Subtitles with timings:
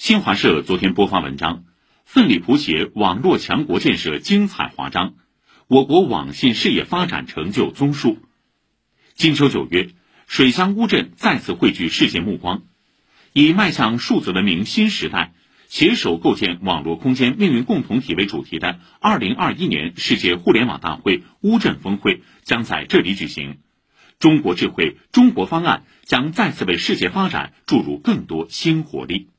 [0.00, 1.64] 新华社昨天播发文章
[2.06, 5.12] 奋力谱写网络强国建设精彩华章
[5.68, 8.16] 我国网信事业发展成就综述。
[9.12, 9.90] 金秋九月
[10.26, 12.62] 水乡乌镇再次汇聚世界目光
[13.34, 15.34] 以迈向数字文明新时代
[15.68, 23.58] 携手构建网络空间命运共同体为主题的二零二一年世界互联网大会乌镇峰会将在这里举行。
[24.18, 29.30] 中国智慧中国方案将再次为世界发展注入更多新活力。